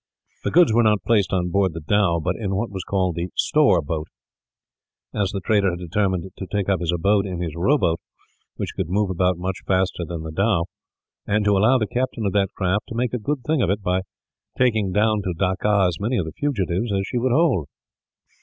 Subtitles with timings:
[0.43, 3.29] The goods were not placed on board the dhow, but in what was called the
[3.35, 4.07] store boat;
[5.13, 7.99] as the trader had determined to take up his abode in his rowboat,
[8.55, 10.65] which could move about much faster than the dhow;
[11.27, 13.83] and to allow the captain of that craft to make a good thing of it,
[13.83, 14.01] by
[14.57, 17.67] taking down to Dacca as many of the fugitives as she would hold.